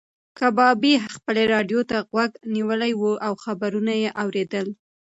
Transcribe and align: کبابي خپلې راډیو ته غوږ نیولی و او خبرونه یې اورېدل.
کبابي 0.39 0.93
خپلې 1.15 1.43
راډیو 1.53 1.81
ته 1.89 1.97
غوږ 2.11 2.31
نیولی 2.55 2.91
و 2.97 3.01
او 3.25 3.33
خبرونه 3.43 3.93
یې 4.03 4.09
اورېدل. 4.23 4.67